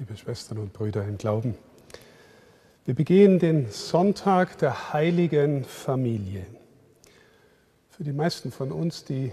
liebe 0.00 0.16
Schwestern 0.16 0.56
und 0.56 0.72
Brüder 0.72 1.04
im 1.04 1.18
Glauben. 1.18 1.54
Wir 2.86 2.94
begehen 2.94 3.38
den 3.38 3.70
Sonntag 3.70 4.56
der 4.56 4.94
heiligen 4.94 5.62
Familie. 5.64 6.46
Für 7.90 8.04
die 8.04 8.14
meisten 8.14 8.50
von 8.50 8.72
uns, 8.72 9.04
die 9.04 9.30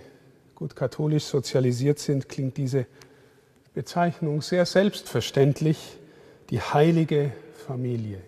gut 0.56 0.76
katholisch 0.76 1.24
sozialisiert 1.24 2.00
sind, 2.00 2.28
klingt 2.28 2.58
diese 2.58 2.86
Bezeichnung 3.76 4.42
sehr 4.42 4.66
selbstverständlich, 4.66 6.00
die 6.50 6.60
heilige 6.60 7.32
Familie. 7.66 8.20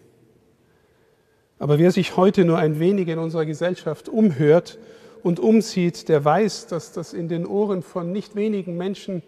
Aber 1.58 1.78
wer 1.78 1.92
sich 1.92 2.16
heute 2.16 2.46
nur 2.46 2.58
ein 2.58 2.80
wenig 2.80 3.10
in 3.10 3.20
unserer 3.20 3.46
Gesellschaft 3.46 4.08
umhört 4.08 4.80
und 5.24 5.42
umsieht, 5.42 6.08
der 6.08 6.24
weiß, 6.24 6.68
dass 6.68 6.94
das 6.94 7.12
in 7.12 7.28
den 7.28 7.46
Ohren 7.46 7.84
von 7.84 8.14
nicht 8.14 8.38
wenigen 8.38 8.78
Menschen 8.78 9.24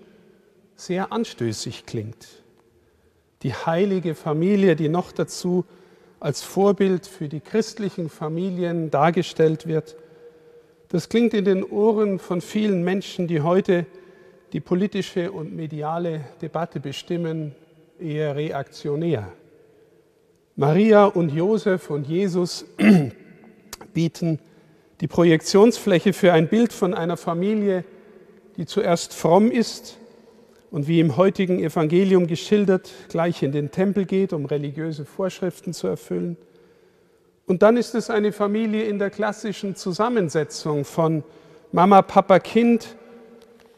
sehr 0.78 1.12
anstößig 1.12 1.86
klingt. 1.86 2.41
Die 3.44 3.54
heilige 3.54 4.14
Familie, 4.16 4.76
die 4.76 4.90
noch 4.90 5.12
dazu 5.12 5.66
als 6.20 6.44
Vorbild 6.44 7.08
für 7.08 7.28
die 7.28 7.40
christlichen 7.40 8.10
Familien 8.10 8.92
dargestellt 8.92 9.68
wird, 9.68 9.96
das 10.90 11.10
klingt 11.10 11.34
in 11.34 11.46
den 11.46 11.64
Ohren 11.64 12.20
von 12.20 12.42
vielen 12.42 12.84
Menschen, 12.84 13.28
die 13.28 13.42
heute 13.42 13.86
die 14.54 14.60
politische 14.60 15.32
und 15.32 15.56
mediale 15.56 16.26
Debatte 16.42 16.80
bestimmen, 16.80 17.56
eher 18.00 18.36
reaktionär. 18.36 19.32
Maria 20.56 21.06
und 21.06 21.34
Josef 21.34 21.90
und 21.90 22.08
Jesus 22.08 22.66
bieten 23.94 24.40
die 25.00 25.08
Projektionsfläche 25.08 26.14
für 26.14 26.34
ein 26.34 26.50
Bild 26.50 26.74
von 26.74 26.94
einer 26.94 27.18
Familie, 27.18 27.86
die 28.58 28.66
zuerst 28.66 29.14
fromm 29.14 29.50
ist 29.50 29.98
und 30.72 30.88
wie 30.88 31.02
im 31.02 31.18
heutigen 31.18 31.60
Evangelium 31.60 32.28
geschildert, 32.28 32.90
gleich 33.10 33.44
in 33.44 33.52
den 33.52 33.72
Tempel 33.72 34.06
geht, 34.06 34.32
um 34.32 34.46
religiöse 34.46 35.06
Vorschriften 35.06 35.74
zu 35.74 35.88
erfüllen. 35.88 36.38
Und 37.46 37.62
dann 37.62 37.76
ist 37.76 37.94
es 37.94 38.10
eine 38.10 38.32
Familie 38.32 38.86
in 38.86 38.98
der 38.98 39.10
klassischen 39.10 39.76
Zusammensetzung 39.76 40.86
von 40.86 41.24
Mama, 41.74 42.02
Papa, 42.02 42.40
Kind, 42.40 42.96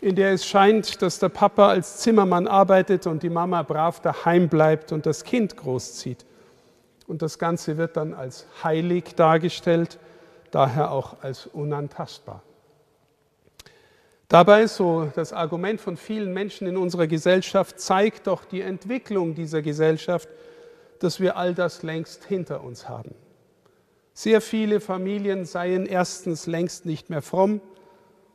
in 0.01 0.15
der 0.15 0.33
es 0.33 0.45
scheint, 0.45 1.01
dass 1.01 1.17
der 1.17 1.29
Papa 1.29 1.69
als 1.69 1.97
Zimmermann 1.97 2.47
arbeitet 2.47 3.07
und 3.07 3.23
die 3.23 3.29
Mama 3.29 3.63
brav 3.63 3.99
daheim 4.01 4.47
bleibt 4.47 4.91
und 4.91 5.05
das 5.07 5.23
Kind 5.23 5.57
großzieht. 5.57 6.25
Und 7.07 7.21
das 7.21 7.39
Ganze 7.39 7.77
wird 7.77 7.97
dann 7.97 8.13
als 8.13 8.45
heilig 8.63 9.15
dargestellt, 9.15 9.97
daher 10.51 10.91
auch 10.91 11.23
als 11.23 11.47
unantastbar. 11.47 12.43
Dabei, 14.33 14.65
so 14.65 15.11
das 15.13 15.31
Argument 15.31 15.79
von 15.79 15.95
vielen 15.95 16.33
Menschen 16.33 16.65
in 16.65 16.75
unserer 16.75 17.05
Gesellschaft, 17.05 17.79
zeigt 17.79 18.25
doch 18.25 18.45
die 18.45 18.61
Entwicklung 18.61 19.35
dieser 19.35 19.61
Gesellschaft, 19.61 20.27
dass 20.97 21.19
wir 21.19 21.37
all 21.37 21.53
das 21.53 21.83
längst 21.83 22.23
hinter 22.23 22.63
uns 22.63 22.89
haben. 22.89 23.13
Sehr 24.11 24.41
viele 24.41 24.79
Familien 24.79 25.45
seien 25.45 25.85
erstens 25.85 26.47
längst 26.47 26.87
nicht 26.87 27.11
mehr 27.11 27.21
fromm 27.21 27.61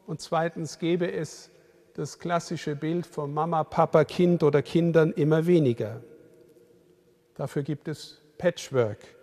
und 0.06 0.20
zweitens 0.20 0.78
gäbe 0.78 1.10
es 1.10 1.50
das 1.94 2.20
klassische 2.20 2.76
Bild 2.76 3.04
von 3.04 3.34
Mama, 3.34 3.64
Papa, 3.64 4.04
Kind 4.04 4.44
oder 4.44 4.62
Kindern 4.62 5.10
immer 5.10 5.48
weniger. 5.48 6.00
Dafür 7.34 7.64
gibt 7.64 7.88
es 7.88 8.22
Patchwork. 8.38 9.17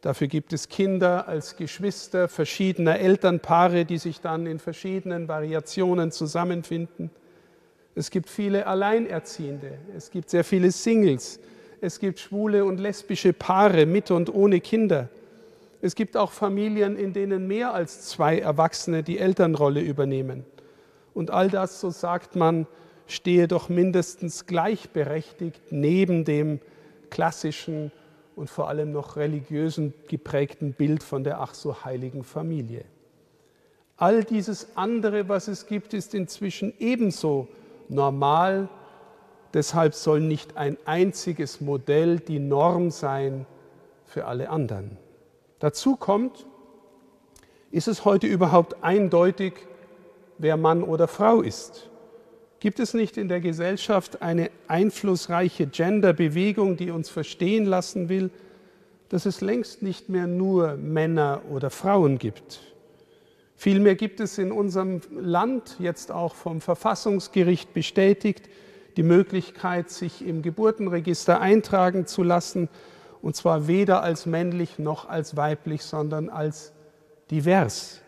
Dafür 0.00 0.28
gibt 0.28 0.52
es 0.52 0.68
Kinder 0.68 1.26
als 1.26 1.56
Geschwister 1.56 2.28
verschiedener 2.28 3.00
Elternpaare, 3.00 3.84
die 3.84 3.98
sich 3.98 4.20
dann 4.20 4.46
in 4.46 4.60
verschiedenen 4.60 5.26
Variationen 5.26 6.12
zusammenfinden. 6.12 7.10
Es 7.96 8.10
gibt 8.10 8.30
viele 8.30 8.68
Alleinerziehende, 8.68 9.78
es 9.96 10.10
gibt 10.10 10.30
sehr 10.30 10.44
viele 10.44 10.70
Singles, 10.70 11.40
es 11.80 11.98
gibt 11.98 12.20
schwule 12.20 12.64
und 12.64 12.78
lesbische 12.78 13.32
Paare 13.32 13.86
mit 13.86 14.12
und 14.12 14.32
ohne 14.32 14.60
Kinder. 14.60 15.08
Es 15.80 15.96
gibt 15.96 16.16
auch 16.16 16.30
Familien, 16.30 16.96
in 16.96 17.12
denen 17.12 17.48
mehr 17.48 17.74
als 17.74 18.02
zwei 18.02 18.38
Erwachsene 18.38 19.02
die 19.02 19.18
Elternrolle 19.18 19.80
übernehmen. 19.80 20.44
Und 21.12 21.32
all 21.32 21.48
das, 21.48 21.80
so 21.80 21.90
sagt 21.90 22.36
man, 22.36 22.68
stehe 23.08 23.48
doch 23.48 23.68
mindestens 23.68 24.46
gleichberechtigt 24.46 25.60
neben 25.70 26.24
dem 26.24 26.60
klassischen 27.10 27.90
und 28.38 28.48
vor 28.48 28.68
allem 28.68 28.92
noch 28.92 29.16
religiösen 29.16 29.92
geprägten 30.06 30.72
Bild 30.72 31.02
von 31.02 31.24
der 31.24 31.40
ach 31.40 31.54
so 31.54 31.84
heiligen 31.84 32.22
Familie. 32.22 32.84
All 33.96 34.22
dieses 34.22 34.76
andere, 34.76 35.28
was 35.28 35.48
es 35.48 35.66
gibt, 35.66 35.92
ist 35.92 36.14
inzwischen 36.14 36.72
ebenso 36.78 37.48
normal. 37.88 38.68
Deshalb 39.54 39.92
soll 39.94 40.20
nicht 40.20 40.56
ein 40.56 40.78
einziges 40.84 41.60
Modell 41.60 42.20
die 42.20 42.38
Norm 42.38 42.92
sein 42.92 43.44
für 44.04 44.26
alle 44.26 44.50
anderen. 44.50 44.98
Dazu 45.58 45.96
kommt, 45.96 46.46
ist 47.72 47.88
es 47.88 48.04
heute 48.04 48.28
überhaupt 48.28 48.84
eindeutig, 48.84 49.54
wer 50.38 50.56
Mann 50.56 50.84
oder 50.84 51.08
Frau 51.08 51.40
ist? 51.40 51.87
Gibt 52.60 52.80
es 52.80 52.92
nicht 52.92 53.16
in 53.16 53.28
der 53.28 53.40
Gesellschaft 53.40 54.20
eine 54.20 54.50
einflussreiche 54.66 55.66
Genderbewegung, 55.66 56.76
die 56.76 56.90
uns 56.90 57.08
verstehen 57.08 57.66
lassen 57.66 58.08
will, 58.08 58.30
dass 59.08 59.26
es 59.26 59.40
längst 59.40 59.82
nicht 59.82 60.08
mehr 60.08 60.26
nur 60.26 60.76
Männer 60.76 61.42
oder 61.50 61.70
Frauen 61.70 62.18
gibt? 62.18 62.60
Vielmehr 63.54 63.94
gibt 63.94 64.20
es 64.20 64.38
in 64.38 64.52
unserem 64.52 65.00
Land 65.10 65.76
jetzt 65.78 66.10
auch 66.12 66.34
vom 66.34 66.60
Verfassungsgericht 66.60 67.72
bestätigt 67.74 68.48
die 68.96 69.02
Möglichkeit, 69.04 69.90
sich 69.90 70.26
im 70.26 70.42
Geburtenregister 70.42 71.40
eintragen 71.40 72.06
zu 72.06 72.24
lassen, 72.24 72.68
und 73.22 73.36
zwar 73.36 73.68
weder 73.68 74.02
als 74.02 74.26
männlich 74.26 74.78
noch 74.78 75.08
als 75.08 75.36
weiblich, 75.36 75.82
sondern 75.82 76.28
als 76.28 76.72
divers. 77.30 78.00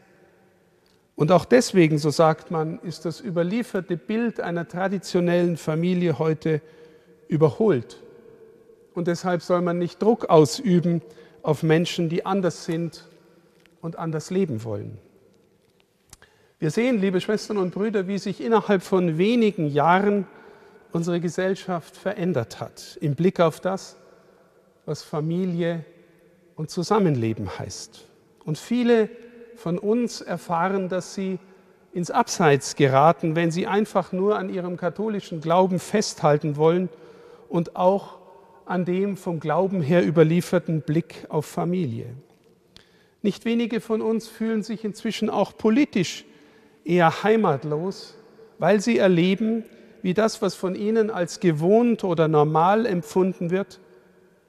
Und 1.16 1.32
auch 1.32 1.44
deswegen, 1.44 1.98
so 1.98 2.10
sagt 2.10 2.50
man, 2.50 2.78
ist 2.81 3.04
das 3.04 3.21
überlieferte 3.21 3.97
Bild 3.97 4.41
einer 4.41 4.66
traditionellen 4.66 5.56
Familie 5.56 6.19
heute 6.19 6.62
überholt. 7.28 7.98
Und 8.94 9.06
deshalb 9.06 9.43
soll 9.43 9.60
man 9.60 9.78
nicht 9.78 10.03
Druck 10.03 10.31
ausüben 10.31 11.03
auf 11.43 11.62
Menschen, 11.62 12.09
die 12.09 12.26
anders 12.26 12.65
sind 12.65 13.06
und 13.81 13.97
anders 13.97 14.31
leben 14.31 14.65
wollen. 14.65 14.98
Wir 16.59 16.71
sehen, 16.71 17.00
liebe 17.00 17.21
Schwestern 17.21 17.56
und 17.56 17.72
Brüder, 17.72 18.06
wie 18.06 18.19
sich 18.19 18.42
innerhalb 18.42 18.82
von 18.82 19.16
wenigen 19.16 19.66
Jahren 19.66 20.27
unsere 20.92 21.21
Gesellschaft 21.21 21.97
verändert 21.97 22.60
hat 22.60 22.98
im 23.00 23.15
Blick 23.15 23.41
auf 23.41 23.60
das, 23.60 23.97
was 24.84 25.03
Familie 25.03 25.84
und 26.56 26.71
Zusammenleben 26.71 27.59
heißt. 27.59 28.04
Und 28.44 28.59
viele 28.59 29.09
von 29.60 29.78
uns 29.78 30.22
erfahren, 30.22 30.88
dass 30.88 31.15
sie 31.15 31.38
ins 31.93 32.10
Abseits 32.10 32.76
geraten, 32.76 33.37
wenn 33.37 33.50
sie 33.50 33.66
einfach 33.66 34.10
nur 34.10 34.38
an 34.38 34.48
ihrem 34.48 34.78
katholischen 34.78 35.43
Glauben 35.43 35.78
festhalten 35.78 36.56
wollen 36.56 36.88
und 37.48 37.76
auch 37.76 38.19
an 38.65 38.87
dem 38.87 39.19
vom 39.19 39.38
Glauben 39.38 39.82
her 39.82 40.06
überlieferten 40.06 40.81
Blick 40.81 41.26
auf 41.28 41.44
Familie. 41.44 42.06
Nicht 43.21 43.44
wenige 43.44 43.81
von 43.81 44.00
uns 44.00 44.28
fühlen 44.28 44.62
sich 44.62 44.82
inzwischen 44.82 45.28
auch 45.28 45.54
politisch 45.56 46.25
eher 46.84 47.22
heimatlos, 47.22 48.15
weil 48.59 48.81
sie 48.81 48.97
erleben, 48.97 49.65
wie 50.00 50.15
das, 50.15 50.41
was 50.41 50.54
von 50.54 50.75
ihnen 50.75 51.10
als 51.10 51.38
gewohnt 51.38 52.03
oder 52.03 52.28
normal 52.28 52.87
empfunden 52.87 53.50
wird, 53.50 53.78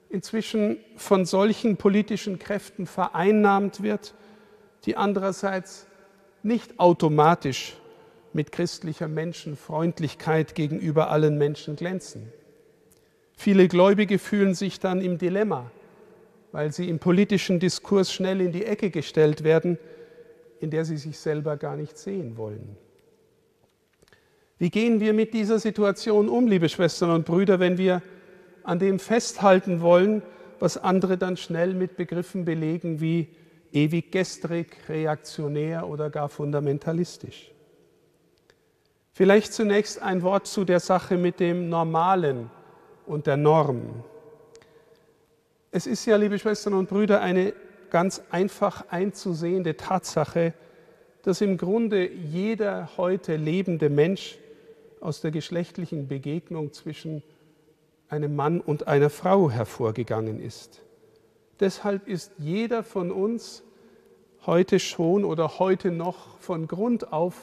inzwischen 0.08 0.78
von 0.96 1.26
solchen 1.26 1.76
politischen 1.76 2.38
Kräften 2.38 2.86
vereinnahmt 2.86 3.82
wird, 3.82 4.14
die 4.84 4.96
andererseits 4.96 5.86
nicht 6.42 6.78
automatisch 6.78 7.76
mit 8.32 8.52
christlicher 8.52 9.08
Menschenfreundlichkeit 9.08 10.54
gegenüber 10.54 11.10
allen 11.10 11.38
Menschen 11.38 11.76
glänzen. 11.76 12.32
Viele 13.36 13.68
Gläubige 13.68 14.18
fühlen 14.18 14.54
sich 14.54 14.80
dann 14.80 15.00
im 15.00 15.18
Dilemma, 15.18 15.70
weil 16.52 16.72
sie 16.72 16.88
im 16.88 16.98
politischen 16.98 17.60
Diskurs 17.60 18.12
schnell 18.12 18.40
in 18.40 18.52
die 18.52 18.64
Ecke 18.64 18.90
gestellt 18.90 19.44
werden, 19.44 19.78
in 20.60 20.70
der 20.70 20.84
sie 20.84 20.96
sich 20.96 21.18
selber 21.18 21.56
gar 21.56 21.76
nicht 21.76 21.98
sehen 21.98 22.36
wollen. 22.36 22.76
Wie 24.58 24.70
gehen 24.70 25.00
wir 25.00 25.12
mit 25.12 25.34
dieser 25.34 25.58
Situation 25.58 26.28
um, 26.28 26.46
liebe 26.46 26.68
Schwestern 26.68 27.10
und 27.10 27.26
Brüder, 27.26 27.58
wenn 27.58 27.78
wir 27.78 28.00
an 28.62 28.78
dem 28.78 29.00
festhalten 29.00 29.80
wollen, 29.80 30.22
was 30.60 30.76
andere 30.76 31.18
dann 31.18 31.36
schnell 31.36 31.74
mit 31.74 31.96
Begriffen 31.96 32.44
belegen 32.44 33.00
wie 33.00 33.28
ewig 33.72 34.12
gestrig, 34.12 34.76
reaktionär 34.88 35.88
oder 35.88 36.10
gar 36.10 36.28
fundamentalistisch. 36.28 37.50
Vielleicht 39.12 39.52
zunächst 39.52 40.00
ein 40.00 40.22
Wort 40.22 40.46
zu 40.46 40.64
der 40.64 40.80
Sache 40.80 41.16
mit 41.16 41.40
dem 41.40 41.68
Normalen 41.68 42.50
und 43.06 43.26
der 43.26 43.36
Norm. 43.36 44.04
Es 45.70 45.86
ist 45.86 46.06
ja, 46.06 46.16
liebe 46.16 46.38
Schwestern 46.38 46.74
und 46.74 46.88
Brüder, 46.88 47.20
eine 47.20 47.54
ganz 47.90 48.22
einfach 48.30 48.86
einzusehende 48.90 49.76
Tatsache, 49.76 50.54
dass 51.22 51.40
im 51.40 51.56
Grunde 51.56 52.10
jeder 52.10 52.90
heute 52.96 53.36
lebende 53.36 53.90
Mensch 53.90 54.38
aus 55.00 55.20
der 55.20 55.30
geschlechtlichen 55.30 56.08
Begegnung 56.08 56.72
zwischen 56.72 57.22
einem 58.08 58.34
Mann 58.36 58.60
und 58.60 58.86
einer 58.86 59.10
Frau 59.10 59.50
hervorgegangen 59.50 60.40
ist. 60.40 60.82
Deshalb 61.62 62.08
ist 62.08 62.32
jeder 62.38 62.82
von 62.82 63.12
uns 63.12 63.62
heute 64.46 64.80
schon 64.80 65.24
oder 65.24 65.60
heute 65.60 65.92
noch 65.92 66.36
von 66.40 66.66
Grund 66.66 67.12
auf 67.12 67.36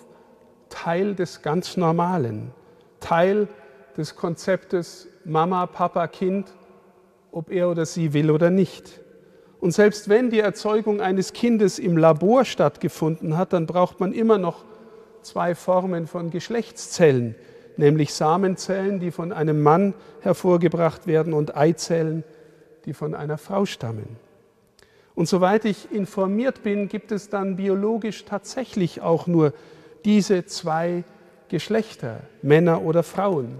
Teil 0.68 1.16
des 1.16 1.42
ganz 1.42 1.78
Normalen, 1.78 2.52
Teil 3.00 3.48
des 3.96 4.18
Konzeptes 4.18 5.08
Mama, 5.24 5.68
Papa, 5.68 6.08
Kind, 6.08 6.54
ob 7.32 7.50
er 7.50 7.70
oder 7.70 7.86
sie 7.86 8.12
will 8.12 8.30
oder 8.30 8.50
nicht. 8.50 9.00
Und 9.62 9.72
selbst 9.72 10.10
wenn 10.10 10.30
die 10.30 10.42
Erzeugung 10.42 11.00
eines 11.00 11.32
Kindes 11.32 11.80
im 11.80 11.96
Labor 11.96 12.44
stattgefunden 12.44 13.38
hat, 13.38 13.54
dann 13.54 13.68
braucht 13.68 14.02
man 14.02 14.12
immer 14.12 14.38
noch 14.38 14.66
zwei 15.22 15.56
Formen 15.56 16.08
von 16.08 16.30
Geschlechtszellen, 16.30 17.36
nämlich 17.78 18.14
Samenzellen, 18.14 19.00
die 19.00 19.12
von 19.12 19.32
einem 19.32 19.64
Mann 19.64 19.94
hervorgebracht 20.20 21.08
werden, 21.08 21.32
und 21.32 21.56
Eizellen, 21.56 22.26
die 22.86 22.94
von 22.94 23.16
einer 23.16 23.38
Frau 23.38 23.66
stammen. 23.66 24.18
Und 25.16 25.28
soweit 25.28 25.66
ich 25.66 25.92
informiert 25.92 26.64
bin, 26.64 26.88
gibt 26.88 27.12
es 27.12 27.30
dann 27.30 27.58
biologisch 27.58 28.26
tatsächlich 28.26 29.02
auch 29.02 29.28
nur 29.28 29.54
diese 30.06 30.46
zwei 30.46 31.04
Geschlechter, 31.50 32.22
Männer 32.42 32.84
oder 32.84 33.04
Frauen. 33.04 33.58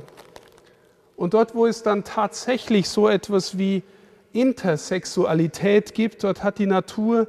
Und 1.18 1.34
dort, 1.34 1.56
wo 1.56 1.66
es 1.66 1.84
dann 1.84 2.06
tatsächlich 2.06 2.88
so 2.88 3.10
etwas 3.10 3.58
wie 3.58 3.84
Intersexualität 4.32 5.94
gibt, 5.94 6.24
dort 6.24 6.44
hat 6.44 6.60
die 6.60 6.66
Natur 6.66 7.28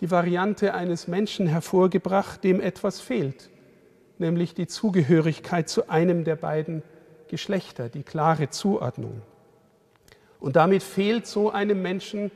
die 0.00 0.10
Variante 0.10 0.74
eines 0.74 1.08
Menschen 1.08 1.48
hervorgebracht, 1.48 2.44
dem 2.44 2.60
etwas 2.60 3.00
fehlt, 3.00 3.50
nämlich 4.18 4.54
die 4.54 4.68
Zugehörigkeit 4.68 5.68
zu 5.68 5.88
einem 5.88 6.22
der 6.22 6.36
beiden 6.36 6.82
Geschlechter, 7.26 7.88
die 7.88 8.04
klare 8.04 8.50
Zuordnung. 8.50 9.22
Und 10.40 10.56
damit 10.56 10.82
fehlt 10.82 11.26
so 11.26 11.50
einem 11.50 11.82
Menschen 11.82 12.30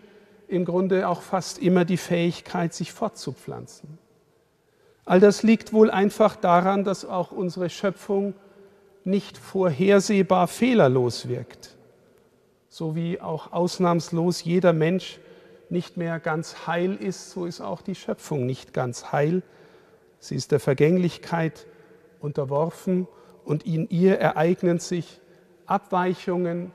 im 0.48 0.64
Grunde 0.64 1.08
auch 1.08 1.22
fast 1.22 1.58
immer 1.58 1.84
die 1.84 1.96
Fähigkeit, 1.96 2.74
sich 2.74 2.92
fortzupflanzen. 2.92 3.98
All 5.04 5.20
das 5.20 5.42
liegt 5.42 5.72
wohl 5.72 5.90
einfach 5.90 6.36
daran, 6.36 6.84
dass 6.84 7.04
auch 7.04 7.32
unsere 7.32 7.70
Schöpfung 7.70 8.34
nicht 9.04 9.36
vorhersehbar 9.38 10.46
fehlerlos 10.46 11.28
wirkt 11.28 11.76
so 12.72 12.96
wie 12.96 13.20
auch 13.20 13.52
ausnahmslos 13.52 14.44
jeder 14.44 14.72
Mensch 14.72 15.20
nicht 15.68 15.98
mehr 15.98 16.18
ganz 16.18 16.66
heil 16.66 16.96
ist, 16.96 17.30
so 17.30 17.44
ist 17.44 17.60
auch 17.60 17.82
die 17.82 17.94
Schöpfung 17.94 18.46
nicht 18.46 18.72
ganz 18.72 19.12
heil. 19.12 19.42
Sie 20.20 20.36
ist 20.36 20.52
der 20.52 20.60
Vergänglichkeit 20.60 21.66
unterworfen 22.20 23.06
und 23.44 23.66
in 23.66 23.90
ihr 23.90 24.18
ereignen 24.18 24.78
sich 24.78 25.20
Abweichungen 25.66 26.72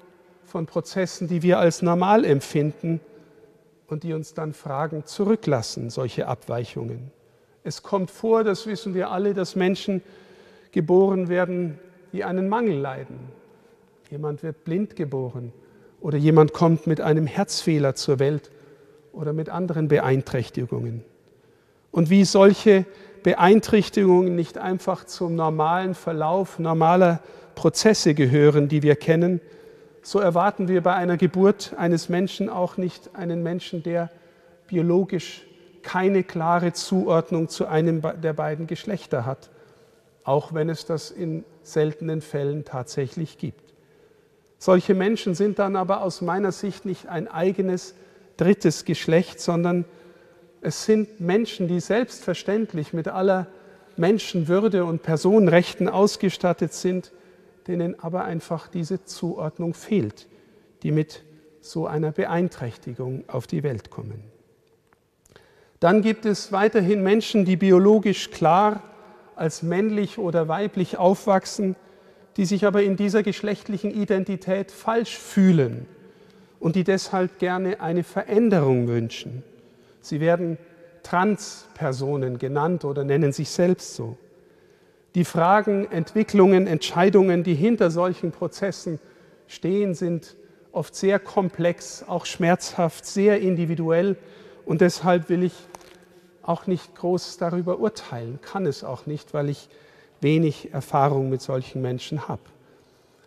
von 0.47 0.65
Prozessen, 0.65 1.27
die 1.27 1.43
wir 1.43 1.59
als 1.59 1.81
normal 1.81 2.23
empfinden 2.23 3.01
und 3.87 4.03
die 4.03 4.13
uns 4.13 4.33
dann 4.33 4.53
Fragen 4.53 5.05
zurücklassen, 5.05 5.89
solche 5.89 6.27
Abweichungen. 6.27 7.11
Es 7.63 7.83
kommt 7.83 8.09
vor, 8.09 8.45
das 8.45 8.65
wissen 8.65 8.93
wir 8.93 9.11
alle, 9.11 9.33
dass 9.33 9.57
Menschen 9.57 10.01
geboren 10.71 11.27
werden, 11.27 11.79
die 12.13 12.23
einen 12.23 12.47
Mangel 12.47 12.77
leiden. 12.77 13.19
Jemand 14.09 14.41
wird 14.41 14.63
blind 14.63 14.95
geboren 14.95 15.51
oder 15.99 16.17
jemand 16.17 16.53
kommt 16.53 16.87
mit 16.87 17.01
einem 17.01 17.27
Herzfehler 17.27 17.95
zur 17.95 18.19
Welt 18.19 18.49
oder 19.11 19.33
mit 19.33 19.49
anderen 19.49 19.89
Beeinträchtigungen. 19.89 21.03
Und 21.91 22.09
wie 22.09 22.23
solche 22.23 22.85
Beeinträchtigungen 23.23 24.35
nicht 24.35 24.57
einfach 24.57 25.03
zum 25.03 25.35
normalen 25.35 25.93
Verlauf 25.93 26.57
normaler 26.57 27.21
Prozesse 27.55 28.13
gehören, 28.13 28.69
die 28.69 28.81
wir 28.81 28.95
kennen, 28.95 29.41
so 30.07 30.19
erwarten 30.19 30.69
wir 30.69 30.81
bei 30.81 30.93
einer 30.93 31.17
Geburt 31.17 31.73
eines 31.75 32.07
Menschen 32.07 32.47
auch 32.47 32.77
nicht 32.77 33.13
einen 33.13 33.43
Menschen, 33.43 33.83
der 33.83 34.09
biologisch 34.65 35.45
keine 35.81 36.23
klare 36.23 36.71
Zuordnung 36.71 37.49
zu 37.49 37.65
einem 37.65 38.01
der 38.23 38.31
beiden 38.31 38.67
Geschlechter 38.67 39.25
hat, 39.25 39.49
auch 40.23 40.53
wenn 40.53 40.69
es 40.69 40.85
das 40.85 41.11
in 41.11 41.43
seltenen 41.61 42.21
Fällen 42.21 42.63
tatsächlich 42.63 43.37
gibt. 43.37 43.73
Solche 44.57 44.95
Menschen 44.95 45.35
sind 45.35 45.59
dann 45.59 45.75
aber 45.75 46.01
aus 46.01 46.21
meiner 46.21 46.53
Sicht 46.53 46.85
nicht 46.85 47.09
ein 47.09 47.27
eigenes 47.27 47.93
drittes 48.37 48.85
Geschlecht, 48.85 49.41
sondern 49.41 49.83
es 50.61 50.85
sind 50.85 51.19
Menschen, 51.19 51.67
die 51.67 51.81
selbstverständlich 51.81 52.93
mit 52.93 53.09
aller 53.09 53.47
Menschenwürde 53.97 54.85
und 54.85 55.03
Personenrechten 55.03 55.89
ausgestattet 55.89 56.71
sind, 56.71 57.11
denen 57.67 57.99
aber 57.99 58.25
einfach 58.25 58.67
diese 58.67 59.03
Zuordnung 59.05 59.73
fehlt, 59.73 60.27
die 60.83 60.91
mit 60.91 61.23
so 61.61 61.87
einer 61.87 62.11
Beeinträchtigung 62.11 63.25
auf 63.27 63.47
die 63.47 63.63
Welt 63.63 63.89
kommen. 63.89 64.23
Dann 65.79 66.01
gibt 66.01 66.25
es 66.25 66.51
weiterhin 66.51 67.03
Menschen, 67.03 67.45
die 67.45 67.55
biologisch 67.55 68.31
klar 68.31 68.81
als 69.35 69.61
männlich 69.61 70.17
oder 70.17 70.47
weiblich 70.47 70.97
aufwachsen, 70.97 71.75
die 72.37 72.45
sich 72.45 72.65
aber 72.65 72.83
in 72.83 72.95
dieser 72.95 73.23
geschlechtlichen 73.23 73.91
Identität 73.91 74.71
falsch 74.71 75.17
fühlen 75.17 75.87
und 76.59 76.75
die 76.75 76.83
deshalb 76.83 77.39
gerne 77.39 77.81
eine 77.81 78.03
Veränderung 78.03 78.87
wünschen. 78.87 79.43
Sie 80.01 80.19
werden 80.19 80.57
Transpersonen 81.03 82.37
genannt 82.37 82.83
oder 82.83 83.03
nennen 83.03 83.31
sich 83.31 83.49
selbst 83.49 83.95
so. 83.95 84.17
Die 85.17 85.25
Fragen, 85.25 85.91
Entwicklungen, 85.91 86.67
Entscheidungen, 86.67 87.43
die 87.43 87.55
hinter 87.55 87.89
solchen 87.89 88.31
Prozessen 88.31 88.99
stehen, 89.47 89.95
sind 89.95 90.35
oft 90.71 90.93
sehr 90.93 91.17
komplex, 91.17 92.03
auch 92.07 92.27
schmerzhaft, 92.27 93.03
sehr 93.03 93.41
individuell 93.41 94.15
und 94.67 94.79
deshalb 94.81 95.29
will 95.29 95.41
ich 95.41 95.55
auch 96.43 96.67
nicht 96.67 96.93
groß 96.93 97.37
darüber 97.37 97.79
urteilen, 97.79 98.37
kann 98.43 98.67
es 98.67 98.83
auch 98.83 99.07
nicht, 99.07 99.33
weil 99.33 99.49
ich 99.49 99.69
wenig 100.21 100.71
Erfahrung 100.71 101.31
mit 101.31 101.41
solchen 101.41 101.81
Menschen 101.81 102.27
habe. 102.27 102.43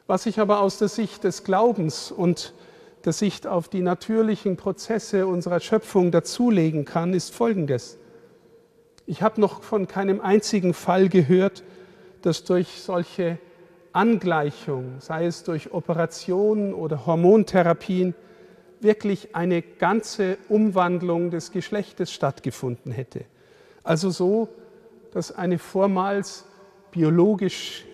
Was 0.06 0.26
ich 0.26 0.38
aber 0.38 0.60
aus 0.60 0.78
der 0.78 0.86
Sicht 0.86 1.24
des 1.24 1.42
Glaubens 1.42 2.12
und 2.12 2.54
der 3.04 3.12
Sicht 3.12 3.48
auf 3.48 3.68
die 3.68 3.82
natürlichen 3.82 4.56
Prozesse 4.56 5.26
unserer 5.26 5.58
Schöpfung 5.58 6.12
dazulegen 6.12 6.84
kann, 6.84 7.14
ist 7.14 7.34
Folgendes. 7.34 7.98
Ich 9.06 9.22
habe 9.22 9.40
noch 9.40 9.64
von 9.64 9.88
keinem 9.88 10.20
einzigen 10.20 10.72
Fall 10.72 11.08
gehört, 11.08 11.64
dass 12.22 12.44
durch 12.44 12.68
solche 12.80 13.38
Angleichung, 13.92 14.96
sei 15.00 15.26
es 15.26 15.42
durch 15.42 15.72
Operationen 15.72 16.74
oder 16.74 17.06
Hormontherapien, 17.06 18.14
wirklich 18.80 19.34
eine 19.34 19.62
ganze 19.62 20.38
Umwandlung 20.48 21.30
des 21.30 21.50
Geschlechtes 21.50 22.12
stattgefunden 22.12 22.92
hätte. 22.92 23.24
Also 23.82 24.10
so, 24.10 24.48
dass 25.12 25.32
eine 25.32 25.58
vormals 25.58 26.46
biologisch 26.90 27.84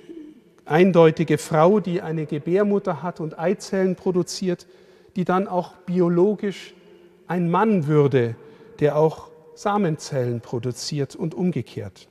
eindeutige 0.64 1.38
Frau, 1.38 1.80
die 1.80 2.02
eine 2.02 2.26
Gebärmutter 2.26 3.02
hat 3.02 3.20
und 3.20 3.38
Eizellen 3.38 3.96
produziert, 3.96 4.66
die 5.16 5.24
dann 5.24 5.48
auch 5.48 5.74
biologisch 5.86 6.74
ein 7.26 7.50
Mann 7.50 7.86
würde, 7.86 8.36
der 8.80 8.96
auch 8.96 9.30
Samenzellen 9.54 10.40
produziert 10.40 11.16
und 11.16 11.34
umgekehrt. 11.34 12.08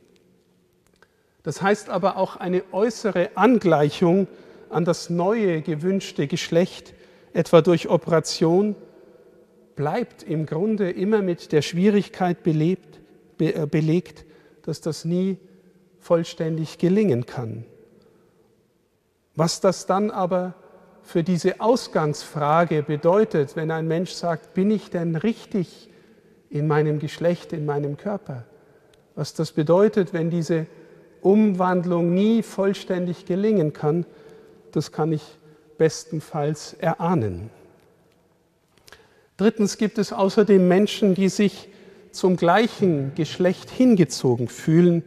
Das 1.45 1.61
heißt 1.61 1.89
aber 1.89 2.17
auch 2.17 2.37
eine 2.37 2.63
äußere 2.71 3.29
Angleichung 3.35 4.27
an 4.71 4.83
das 4.83 5.11
neue 5.11 5.61
gewünschte 5.61 6.25
Geschlecht, 6.25 6.95
etwa 7.33 7.61
durch 7.61 7.87
Operation, 7.87 8.75
bleibt 9.75 10.23
im 10.23 10.47
Grunde 10.47 10.89
immer 10.89 11.21
mit 11.21 11.51
der 11.51 11.61
Schwierigkeit 11.61 12.41
belebt, 12.41 12.99
be, 13.37 13.53
äh, 13.53 13.67
belegt, 13.67 14.25
dass 14.63 14.81
das 14.81 15.05
nie 15.05 15.37
vollständig 15.99 16.79
gelingen 16.79 17.27
kann. 17.27 17.63
Was 19.35 19.61
das 19.61 19.85
dann 19.85 20.09
aber 20.09 20.55
für 21.03 21.21
diese 21.21 21.61
Ausgangsfrage 21.61 22.81
bedeutet, 22.81 23.55
wenn 23.55 23.69
ein 23.69 23.87
Mensch 23.87 24.13
sagt, 24.13 24.55
bin 24.55 24.71
ich 24.71 24.89
denn 24.89 25.15
richtig 25.15 25.91
in 26.49 26.65
meinem 26.65 26.97
Geschlecht, 26.97 27.53
in 27.53 27.67
meinem 27.67 27.97
Körper? 27.97 28.45
Was 29.13 29.35
das 29.35 29.51
bedeutet, 29.51 30.11
wenn 30.11 30.31
diese 30.31 30.65
Umwandlung 31.21 32.13
nie 32.13 32.43
vollständig 32.43 33.25
gelingen 33.25 33.73
kann, 33.73 34.05
das 34.71 34.91
kann 34.91 35.11
ich 35.11 35.23
bestenfalls 35.77 36.73
erahnen. 36.73 37.49
Drittens 39.37 39.77
gibt 39.77 39.97
es 39.97 40.13
außerdem 40.13 40.67
Menschen, 40.67 41.13
die 41.15 41.29
sich 41.29 41.67
zum 42.11 42.37
gleichen 42.37 43.13
Geschlecht 43.15 43.69
hingezogen 43.69 44.47
fühlen 44.47 45.03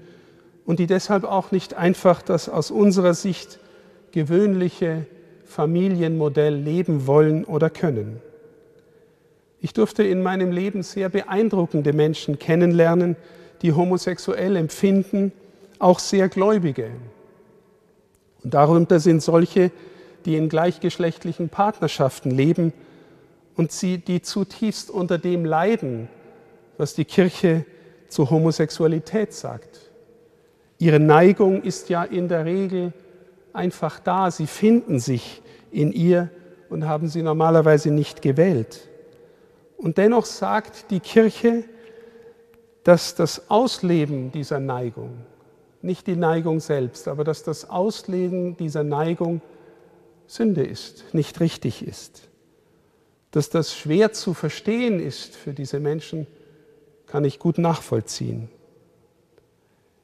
und 0.67 0.79
die 0.79 0.87
deshalb 0.87 1.25
auch 1.25 1.51
nicht 1.51 1.75
einfach 1.75 2.21
das 2.21 2.49
aus 2.49 2.71
unserer 2.71 3.15
Sicht 3.15 3.59
gewöhnliche 4.13 5.07
Familienmodell 5.47 6.55
leben 6.55 7.07
wollen 7.07 7.45
oder 7.45 7.71
können. 7.71 8.21
Ich 9.61 9.73
durfte 9.73 10.05
in 10.05 10.23
meinem 10.23 10.53
Leben 10.53 10.83
sehr 10.83 11.09
beeindruckende 11.09 11.93
Menschen 11.93 12.39
kennenlernen, 12.39 13.17
die 13.63 13.73
homosexuell 13.73 14.57
empfinden, 14.57 15.33
auch 15.79 15.99
sehr 15.99 16.29
Gläubige. 16.29 16.91
Und 18.43 18.55
darunter 18.55 19.01
sind 19.01 19.23
solche, 19.23 19.71
die 20.25 20.37
in 20.37 20.49
gleichgeschlechtlichen 20.49 21.49
Partnerschaften 21.49 22.31
leben 22.31 22.73
und 23.57 23.73
sie, 23.73 23.99
die 23.99 24.23
zutiefst 24.23 24.91
unter 24.91 25.19
dem 25.19 25.45
leiden, 25.45 26.09
was 26.77 26.95
die 26.95 27.05
Kirche 27.05 27.65
zur 28.09 28.31
Homosexualität 28.31 29.33
sagt. 29.33 29.91
Ihre 30.79 31.01
Neigung 31.01 31.63
ist 31.63 31.89
ja 31.89 32.05
in 32.05 32.29
der 32.29 32.45
Regel 32.45 32.93
einfach 33.53 33.99
da. 33.99 34.31
Sie 34.31 34.47
finden 34.47 35.01
sich 35.01 35.43
in 35.73 35.93
ihr 35.93 36.31
und 36.69 36.87
haben 36.87 37.09
sie 37.09 37.23
normalerweise 37.23 37.91
nicht 37.91 38.23
gewählt. 38.23 38.89
Und 39.77 39.99
dennoch 39.99 40.25
sagt 40.25 40.91
die 40.91 41.01
Kirche, 41.01 41.65
dass 42.85 43.15
das 43.15 43.51
Ausleben 43.51 44.33
dieser 44.33 44.61
Neigung, 44.61 45.19
nicht 45.83 46.07
die 46.07 46.17
Neigung 46.17 46.61
selbst, 46.61 47.09
aber 47.09 47.25
dass 47.25 47.43
das 47.43 47.69
Ausleben 47.69 48.57
dieser 48.57 48.85
Neigung 48.85 49.41
Sünde 50.27 50.65
ist, 50.65 51.15
nicht 51.15 51.41
richtig 51.41 51.87
ist. 51.87 52.29
Dass 53.31 53.51
das 53.51 53.75
schwer 53.75 54.13
zu 54.13 54.35
verstehen 54.35 55.01
ist 55.01 55.37
für 55.37 55.53
diese 55.53 55.81
Menschen, 55.81 56.27
kann 57.07 57.25
ich 57.25 57.39
gut 57.39 57.59
nachvollziehen. 57.59 58.49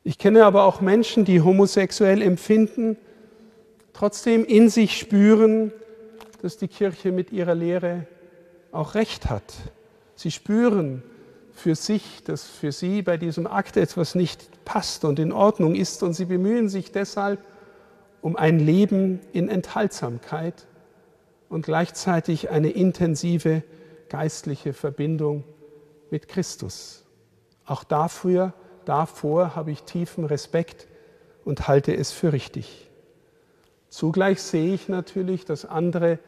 Ich 0.02 0.18
kenne 0.18 0.44
aber 0.44 0.64
auch 0.64 0.80
Menschen, 0.80 1.24
die 1.24 1.40
homosexuell 1.40 2.22
empfinden, 2.22 2.96
trotzdem 3.92 4.44
in 4.44 4.68
sich 4.68 4.98
spüren, 4.98 5.72
dass 6.42 6.56
die 6.56 6.68
Kirche 6.68 7.10
mit 7.10 7.32
ihrer 7.32 7.54
Lehre 7.54 8.06
auch 8.70 8.94
recht 8.94 9.30
hat. 9.30 9.54
Sie 10.14 10.30
spüren 10.30 11.02
für 11.54 11.74
sich, 11.74 12.22
dass 12.24 12.44
für 12.44 12.72
sie 12.72 13.02
bei 13.02 13.16
diesem 13.16 13.46
Akt 13.46 13.76
etwas 13.76 14.14
nicht 14.14 14.64
passt 14.64 15.04
und 15.04 15.18
in 15.18 15.32
Ordnung 15.32 15.74
ist 15.74 16.02
und 16.02 16.12
sie 16.12 16.24
bemühen 16.26 16.68
sich 16.68 16.92
deshalb 16.92 17.40
um 18.20 18.36
ein 18.36 18.58
Leben 18.58 19.20
in 19.32 19.48
Enthaltsamkeit 19.48 20.66
und 21.48 21.64
gleichzeitig 21.64 22.50
eine 22.50 22.70
intensive 22.70 23.62
geistliche 24.08 24.72
Verbindung 24.72 25.44
mit 26.10 26.28
Christus. 26.28 27.04
Auch 27.64 27.84
dafür, 27.84 28.52
davor 28.84 29.54
habe 29.54 29.70
ich 29.70 29.82
tiefen 29.82 30.24
Respekt 30.24 30.88
und 31.44 31.68
halte 31.68 31.96
es 31.96 32.12
für 32.12 32.32
richtig. 32.32 32.90
Zugleich 33.88 34.42
sehe 34.42 34.74
ich 34.74 34.88
natürlich, 34.88 35.44
dass 35.44 35.64
andere 35.64 36.18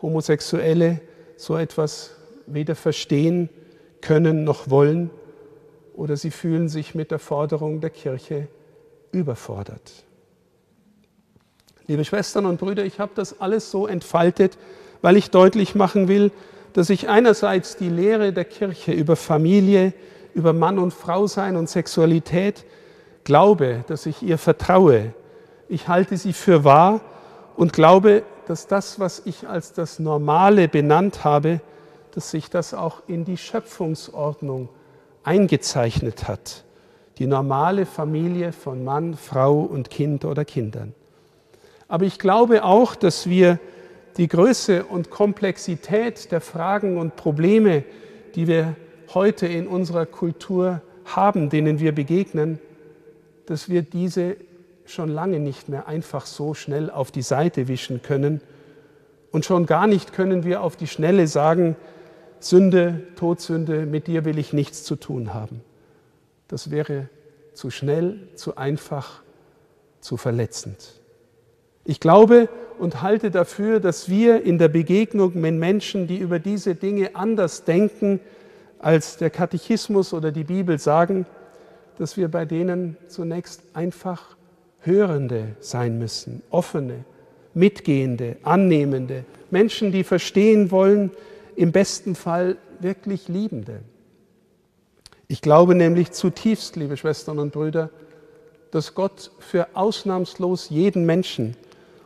Homosexuelle 0.00 1.00
so 1.36 1.56
etwas 1.56 2.12
weder 2.46 2.76
verstehen 2.76 3.48
können 4.00 4.44
noch 4.44 4.70
wollen 4.70 5.10
oder 5.94 6.16
sie 6.16 6.30
fühlen 6.30 6.68
sich 6.68 6.94
mit 6.94 7.10
der 7.10 7.18
Forderung 7.18 7.80
der 7.80 7.90
Kirche 7.90 8.48
überfordert. 9.12 10.04
Liebe 11.86 12.04
Schwestern 12.04 12.46
und 12.46 12.58
Brüder, 12.58 12.84
ich 12.84 12.98
habe 12.98 13.12
das 13.14 13.40
alles 13.40 13.70
so 13.70 13.86
entfaltet, 13.86 14.58
weil 15.02 15.16
ich 15.16 15.30
deutlich 15.30 15.74
machen 15.74 16.08
will, 16.08 16.32
dass 16.72 16.90
ich 16.90 17.08
einerseits 17.08 17.76
die 17.76 17.88
Lehre 17.88 18.32
der 18.32 18.44
Kirche 18.44 18.92
über 18.92 19.16
Familie, 19.16 19.94
über 20.34 20.52
Mann 20.52 20.78
und 20.78 20.92
Frau 20.92 21.26
sein 21.26 21.56
und 21.56 21.68
Sexualität 21.70 22.64
glaube, 23.24 23.84
dass 23.86 24.06
ich 24.06 24.22
ihr 24.22 24.36
vertraue. 24.36 25.14
Ich 25.68 25.88
halte 25.88 26.16
sie 26.16 26.32
für 26.32 26.64
wahr 26.64 27.00
und 27.56 27.72
glaube, 27.72 28.22
dass 28.46 28.66
das, 28.66 29.00
was 29.00 29.22
ich 29.24 29.48
als 29.48 29.72
das 29.72 29.98
Normale 29.98 30.68
benannt 30.68 31.24
habe, 31.24 31.60
dass 32.16 32.30
sich 32.30 32.48
das 32.48 32.72
auch 32.72 33.02
in 33.08 33.26
die 33.26 33.36
Schöpfungsordnung 33.36 34.70
eingezeichnet 35.22 36.26
hat. 36.26 36.64
Die 37.18 37.26
normale 37.26 37.84
Familie 37.84 38.52
von 38.52 38.84
Mann, 38.84 39.18
Frau 39.18 39.60
und 39.60 39.90
Kind 39.90 40.24
oder 40.24 40.46
Kindern. 40.46 40.94
Aber 41.88 42.06
ich 42.06 42.18
glaube 42.18 42.64
auch, 42.64 42.94
dass 42.94 43.28
wir 43.28 43.60
die 44.16 44.28
Größe 44.28 44.86
und 44.86 45.10
Komplexität 45.10 46.32
der 46.32 46.40
Fragen 46.40 46.96
und 46.96 47.16
Probleme, 47.16 47.84
die 48.34 48.46
wir 48.46 48.76
heute 49.12 49.46
in 49.46 49.68
unserer 49.68 50.06
Kultur 50.06 50.80
haben, 51.04 51.50
denen 51.50 51.80
wir 51.80 51.94
begegnen, 51.94 52.58
dass 53.44 53.68
wir 53.68 53.82
diese 53.82 54.36
schon 54.86 55.10
lange 55.10 55.38
nicht 55.38 55.68
mehr 55.68 55.86
einfach 55.86 56.24
so 56.24 56.54
schnell 56.54 56.90
auf 56.90 57.10
die 57.10 57.20
Seite 57.20 57.68
wischen 57.68 58.00
können. 58.00 58.40
Und 59.32 59.44
schon 59.44 59.66
gar 59.66 59.86
nicht 59.86 60.14
können 60.14 60.44
wir 60.44 60.62
auf 60.62 60.76
die 60.76 60.86
Schnelle 60.86 61.26
sagen, 61.26 61.76
Sünde, 62.40 63.02
Todsünde, 63.16 63.86
mit 63.86 64.06
dir 64.06 64.24
will 64.24 64.38
ich 64.38 64.52
nichts 64.52 64.84
zu 64.84 64.96
tun 64.96 65.34
haben. 65.34 65.60
Das 66.48 66.70
wäre 66.70 67.08
zu 67.54 67.70
schnell, 67.70 68.28
zu 68.34 68.56
einfach, 68.56 69.22
zu 70.00 70.16
verletzend. 70.16 71.00
Ich 71.84 72.00
glaube 72.00 72.48
und 72.78 73.02
halte 73.02 73.30
dafür, 73.30 73.80
dass 73.80 74.08
wir 74.08 74.42
in 74.42 74.58
der 74.58 74.68
Begegnung 74.68 75.40
mit 75.40 75.54
Menschen, 75.54 76.06
die 76.06 76.18
über 76.18 76.38
diese 76.38 76.74
Dinge 76.74 77.14
anders 77.14 77.64
denken, 77.64 78.20
als 78.78 79.16
der 79.16 79.30
Katechismus 79.30 80.12
oder 80.12 80.30
die 80.30 80.44
Bibel 80.44 80.78
sagen, 80.78 81.26
dass 81.98 82.16
wir 82.16 82.28
bei 82.28 82.44
denen 82.44 82.96
zunächst 83.08 83.62
einfach 83.72 84.36
Hörende 84.80 85.56
sein 85.60 85.98
müssen, 85.98 86.42
offene, 86.50 87.04
mitgehende, 87.54 88.36
annehmende, 88.42 89.24
Menschen, 89.50 89.90
die 89.90 90.04
verstehen 90.04 90.70
wollen, 90.70 91.10
im 91.56 91.72
besten 91.72 92.14
Fall 92.14 92.58
wirklich 92.80 93.28
Liebende. 93.28 93.80
Ich 95.26 95.40
glaube 95.40 95.74
nämlich 95.74 96.12
zutiefst, 96.12 96.76
liebe 96.76 96.96
Schwestern 96.96 97.38
und 97.38 97.52
Brüder, 97.52 97.90
dass 98.70 98.94
Gott 98.94 99.30
für 99.38 99.68
ausnahmslos 99.74 100.68
jeden 100.68 101.04
Menschen, 101.06 101.56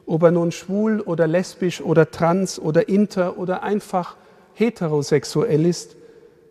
ob 0.06 0.22
er 0.22 0.30
nun 0.30 0.52
schwul 0.52 1.00
oder 1.00 1.26
lesbisch 1.26 1.80
oder 1.80 2.10
trans 2.10 2.58
oder 2.58 2.88
inter 2.88 3.38
oder 3.38 3.62
einfach 3.62 4.16
heterosexuell 4.54 5.66
ist, 5.66 5.96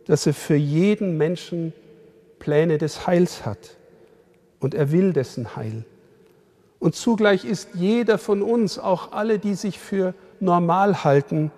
dass 0.05 0.27
er 0.27 0.33
für 0.33 0.55
jeden 0.55 1.17
Menschen 1.17 1.73
Pläne 2.39 2.77
des 2.77 3.07
Heils 3.07 3.45
hat. 3.45 3.77
Und 4.59 4.73
er 4.73 4.91
will 4.91 5.13
dessen 5.13 5.55
Heil. 5.55 5.85
Und 6.79 6.95
zugleich 6.95 7.45
ist 7.45 7.69
jeder 7.73 8.17
von 8.17 8.41
uns, 8.41 8.79
auch 8.79 9.11
alle, 9.11 9.39
die 9.39 9.53
sich 9.53 9.79
für 9.79 10.13
normal 10.39 11.03
halten, 11.03 11.51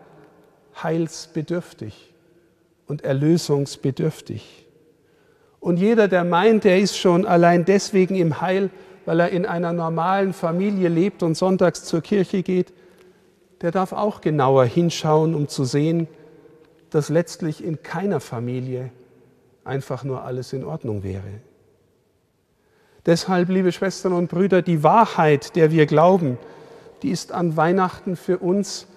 heilsbedürftig 0.76 2.14
und 2.88 3.04
erlösungsbedürftig. 3.04 4.68
Und 5.60 5.78
jeder, 5.78 6.08
der 6.08 6.24
meint, 6.24 6.66
er 6.66 6.80
ist 6.80 6.98
schon 6.98 7.26
allein 7.26 7.66
deswegen 7.66 8.16
im 8.16 8.42
Heil, 8.42 8.70
weil 9.06 9.20
er 9.20 9.30
in 9.30 9.46
einer 9.46 9.74
normalen 9.74 10.34
Familie 10.34 10.90
lebt 10.90 11.24
und 11.24 11.36
sonntags 11.36 11.84
zur 11.86 12.02
Kirche 12.02 12.44
geht, 12.44 12.74
der 13.62 13.72
darf 13.72 13.94
auch 13.94 14.22
genauer 14.22 14.66
hinschauen, 14.66 15.36
um 15.36 15.48
zu 15.48 15.66
sehen, 15.66 16.08
dass 16.90 17.10
letztlich 17.10 17.64
in 17.64 17.84
keiner 17.84 18.20
Familie 18.20 18.92
einfach 19.64 20.04
nur 20.04 20.24
alles 20.24 20.52
in 20.54 20.64
Ordnung 20.64 21.04
wäre. 21.04 21.42
Deshalb, 23.06 23.50
liebe 23.50 23.72
Schwestern 23.72 24.14
und 24.14 24.30
Brüder, 24.30 24.62
die 24.62 24.84
Wahrheit, 24.84 25.56
der 25.56 25.72
wir 25.72 25.86
glauben, 25.86 26.38
die 27.02 27.10
ist 27.10 27.32
an 27.32 27.58
Weihnachten 27.58 28.16
für 28.16 28.38
uns 28.38 28.88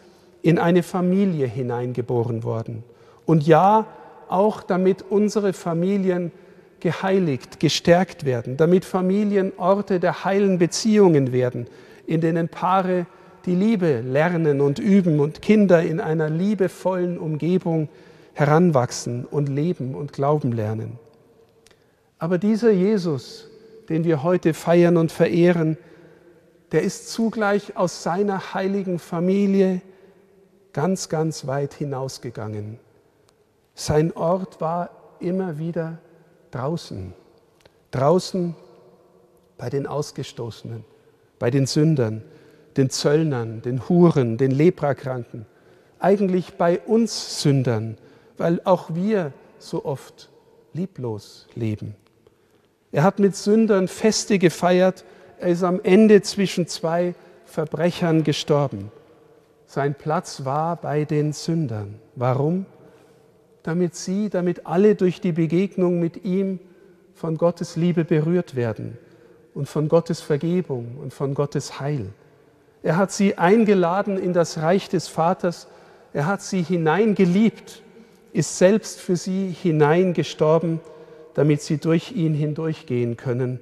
in 0.44 0.58
eine 0.58 0.82
Familie 0.82 1.46
hineingeboren 1.46 2.44
worden. 2.44 2.84
Und 3.24 3.46
ja, 3.46 3.86
auch 4.28 4.62
damit 4.62 5.02
unsere 5.08 5.54
Familien 5.54 6.32
geheiligt, 6.80 7.60
gestärkt 7.60 8.26
werden, 8.26 8.58
damit 8.58 8.84
Familien 8.84 9.52
Orte 9.56 10.00
der 10.00 10.26
heilen 10.26 10.58
Beziehungen 10.58 11.32
werden, 11.32 11.66
in 12.06 12.20
denen 12.20 12.50
Paare 12.50 13.06
die 13.46 13.54
Liebe 13.54 14.02
lernen 14.02 14.60
und 14.60 14.78
üben 14.78 15.18
und 15.18 15.40
Kinder 15.40 15.82
in 15.82 15.98
einer 15.98 16.28
liebevollen 16.28 17.18
Umgebung 17.18 17.88
heranwachsen 18.34 19.24
und 19.24 19.48
leben 19.48 19.94
und 19.94 20.12
glauben 20.12 20.52
lernen. 20.52 20.98
Aber 22.18 22.36
dieser 22.36 22.70
Jesus, 22.70 23.48
den 23.88 24.04
wir 24.04 24.22
heute 24.22 24.52
feiern 24.52 24.98
und 24.98 25.10
verehren, 25.10 25.78
der 26.70 26.82
ist 26.82 27.10
zugleich 27.10 27.78
aus 27.78 28.02
seiner 28.02 28.52
heiligen 28.52 28.98
Familie 28.98 29.80
ganz, 30.74 31.08
ganz 31.08 31.46
weit 31.46 31.72
hinausgegangen. 31.72 32.78
Sein 33.74 34.12
Ort 34.12 34.60
war 34.60 34.90
immer 35.20 35.58
wieder 35.58 35.98
draußen, 36.50 37.14
draußen 37.90 38.54
bei 39.56 39.70
den 39.70 39.86
Ausgestoßenen, 39.86 40.84
bei 41.38 41.50
den 41.50 41.66
Sündern, 41.66 42.22
den 42.76 42.90
Zöllnern, 42.90 43.62
den 43.62 43.88
Huren, 43.88 44.36
den 44.36 44.50
Leprakranken, 44.50 45.46
eigentlich 46.00 46.54
bei 46.54 46.80
uns 46.80 47.40
Sündern, 47.40 47.96
weil 48.36 48.60
auch 48.64 48.94
wir 48.94 49.32
so 49.58 49.84
oft 49.84 50.28
lieblos 50.72 51.46
leben. 51.54 51.94
Er 52.92 53.04
hat 53.04 53.18
mit 53.18 53.36
Sündern 53.36 53.88
Feste 53.88 54.38
gefeiert. 54.38 55.04
Er 55.38 55.48
ist 55.48 55.62
am 55.62 55.80
Ende 55.82 56.22
zwischen 56.22 56.66
zwei 56.66 57.14
Verbrechern 57.46 58.24
gestorben. 58.24 58.90
Sein 59.74 59.96
Platz 59.96 60.44
war 60.44 60.76
bei 60.76 61.04
den 61.04 61.32
Sündern. 61.32 61.96
Warum? 62.14 62.64
Damit 63.64 63.96
sie, 63.96 64.30
damit 64.30 64.66
alle 64.66 64.94
durch 64.94 65.20
die 65.20 65.32
Begegnung 65.32 65.98
mit 65.98 66.24
ihm 66.24 66.60
von 67.12 67.36
Gottes 67.36 67.74
Liebe 67.74 68.04
berührt 68.04 68.54
werden 68.54 68.96
und 69.52 69.68
von 69.68 69.88
Gottes 69.88 70.20
Vergebung 70.20 70.96
und 71.02 71.12
von 71.12 71.34
Gottes 71.34 71.80
Heil. 71.80 72.12
Er 72.84 72.96
hat 72.96 73.10
sie 73.10 73.36
eingeladen 73.36 74.16
in 74.16 74.32
das 74.32 74.58
Reich 74.58 74.88
des 74.90 75.08
Vaters. 75.08 75.66
Er 76.12 76.26
hat 76.26 76.40
sie 76.40 76.62
hineingeliebt, 76.62 77.82
ist 78.32 78.56
selbst 78.56 79.00
für 79.00 79.16
sie 79.16 79.48
hineingestorben, 79.60 80.78
damit 81.34 81.62
sie 81.62 81.78
durch 81.78 82.12
ihn 82.12 82.34
hindurchgehen 82.34 83.16
können 83.16 83.58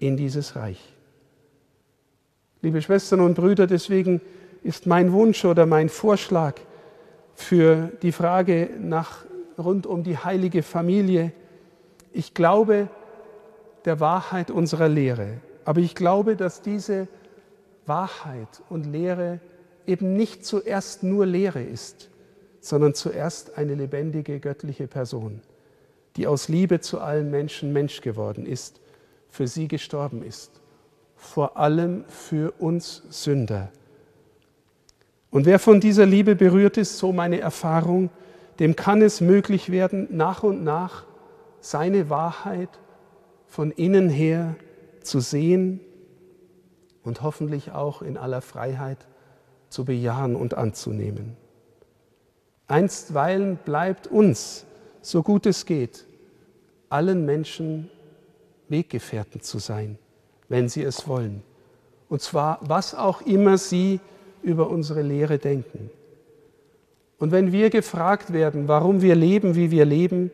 in 0.00 0.16
dieses 0.16 0.56
Reich. 0.56 0.80
Liebe 2.62 2.82
Schwestern 2.82 3.20
und 3.20 3.34
Brüder, 3.34 3.68
deswegen 3.68 4.20
ist 4.62 4.86
mein 4.86 5.12
Wunsch 5.12 5.44
oder 5.44 5.66
mein 5.66 5.88
Vorschlag 5.88 6.54
für 7.34 7.90
die 8.02 8.12
Frage 8.12 8.70
nach 8.78 9.24
rund 9.58 9.86
um 9.86 10.02
die 10.02 10.18
heilige 10.18 10.62
Familie, 10.62 11.32
ich 12.12 12.34
glaube 12.34 12.88
der 13.84 14.00
Wahrheit 14.00 14.50
unserer 14.50 14.88
Lehre, 14.88 15.40
aber 15.64 15.80
ich 15.80 15.94
glaube, 15.94 16.36
dass 16.36 16.62
diese 16.62 17.08
Wahrheit 17.86 18.62
und 18.68 18.84
Lehre 18.84 19.40
eben 19.86 20.14
nicht 20.14 20.44
zuerst 20.46 21.02
nur 21.02 21.26
Lehre 21.26 21.62
ist, 21.62 22.10
sondern 22.60 22.94
zuerst 22.94 23.58
eine 23.58 23.74
lebendige 23.74 24.38
göttliche 24.38 24.86
Person, 24.86 25.40
die 26.16 26.26
aus 26.26 26.48
Liebe 26.48 26.80
zu 26.80 27.00
allen 27.00 27.30
Menschen 27.30 27.72
Mensch 27.72 28.00
geworden 28.00 28.46
ist, 28.46 28.80
für 29.28 29.48
sie 29.48 29.66
gestorben 29.66 30.22
ist, 30.22 30.60
vor 31.16 31.56
allem 31.56 32.04
für 32.06 32.52
uns 32.60 33.02
Sünder. 33.10 33.72
Und 35.32 35.46
wer 35.46 35.58
von 35.58 35.80
dieser 35.80 36.04
Liebe 36.04 36.36
berührt 36.36 36.76
ist, 36.76 36.98
so 36.98 37.10
meine 37.10 37.40
Erfahrung, 37.40 38.10
dem 38.58 38.76
kann 38.76 39.00
es 39.00 39.22
möglich 39.22 39.72
werden, 39.72 40.06
nach 40.10 40.42
und 40.42 40.62
nach 40.62 41.06
seine 41.60 42.10
Wahrheit 42.10 42.68
von 43.46 43.70
innen 43.70 44.10
her 44.10 44.56
zu 45.02 45.20
sehen 45.20 45.80
und 47.02 47.22
hoffentlich 47.22 47.72
auch 47.72 48.02
in 48.02 48.18
aller 48.18 48.42
Freiheit 48.42 48.98
zu 49.70 49.86
bejahen 49.86 50.36
und 50.36 50.52
anzunehmen. 50.52 51.34
Einstweilen 52.68 53.56
bleibt 53.56 54.06
uns, 54.06 54.66
so 55.00 55.22
gut 55.22 55.46
es 55.46 55.64
geht, 55.64 56.04
allen 56.90 57.24
Menschen 57.24 57.90
Weggefährten 58.68 59.40
zu 59.40 59.58
sein, 59.58 59.98
wenn 60.50 60.68
sie 60.68 60.82
es 60.82 61.08
wollen. 61.08 61.42
Und 62.10 62.20
zwar, 62.20 62.58
was 62.60 62.94
auch 62.94 63.22
immer 63.22 63.56
sie 63.56 63.98
über 64.42 64.70
unsere 64.70 65.02
Lehre 65.02 65.38
denken. 65.38 65.90
Und 67.18 67.30
wenn 67.30 67.52
wir 67.52 67.70
gefragt 67.70 68.32
werden, 68.32 68.66
warum 68.68 69.00
wir 69.00 69.14
leben, 69.14 69.54
wie 69.54 69.70
wir 69.70 69.84
leben, 69.84 70.30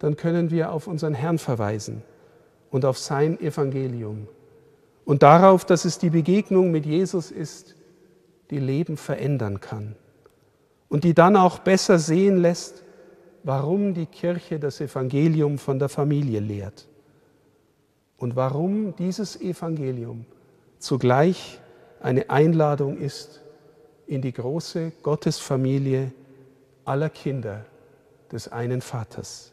dann 0.00 0.16
können 0.16 0.50
wir 0.50 0.72
auf 0.72 0.86
unseren 0.86 1.14
Herrn 1.14 1.38
verweisen 1.38 2.02
und 2.70 2.84
auf 2.84 2.98
sein 2.98 3.38
Evangelium. 3.40 4.26
Und 5.04 5.22
darauf, 5.22 5.64
dass 5.64 5.84
es 5.84 5.98
die 5.98 6.10
Begegnung 6.10 6.70
mit 6.70 6.86
Jesus 6.86 7.30
ist, 7.30 7.76
die 8.50 8.58
Leben 8.58 8.96
verändern 8.96 9.60
kann. 9.60 9.94
Und 10.88 11.04
die 11.04 11.14
dann 11.14 11.36
auch 11.36 11.60
besser 11.60 11.98
sehen 11.98 12.38
lässt, 12.38 12.82
warum 13.44 13.94
die 13.94 14.06
Kirche 14.06 14.58
das 14.58 14.80
Evangelium 14.80 15.58
von 15.58 15.78
der 15.78 15.88
Familie 15.88 16.40
lehrt. 16.40 16.88
Und 18.16 18.36
warum 18.36 18.94
dieses 18.96 19.40
Evangelium 19.40 20.26
zugleich 20.78 21.60
eine 22.00 22.30
Einladung 22.30 22.98
ist 22.98 23.40
in 24.06 24.22
die 24.22 24.32
große 24.32 24.92
Gottesfamilie 25.02 26.12
aller 26.84 27.10
Kinder 27.10 27.64
des 28.32 28.48
einen 28.48 28.80
Vaters. 28.80 29.52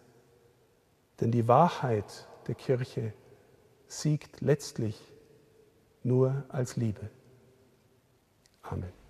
Denn 1.20 1.32
die 1.32 1.48
Wahrheit 1.48 2.28
der 2.48 2.56
Kirche 2.56 3.14
siegt 3.88 4.42
letztlich 4.42 5.00
nur 6.04 6.44
als 6.50 6.76
Liebe. 6.76 7.10
Amen. 8.64 9.07